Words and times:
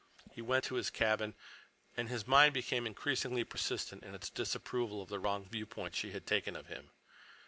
He 0.31 0.41
went 0.41 0.63
to 0.63 0.73
his 0.77 0.89
cabin, 0.89 1.35
and 1.95 2.09
his 2.09 2.25
mind 2.25 2.55
became 2.55 2.87
increasingly 2.87 3.43
persistent 3.43 4.01
in 4.01 4.15
its 4.15 4.31
disapproval 4.31 4.99
of 4.99 5.09
the 5.09 5.19
wrong 5.19 5.47
viewpoint 5.47 5.93
she 5.95 6.11
had 6.11 6.25
taken 6.25 6.55
of 6.55 6.65
him. 6.65 6.89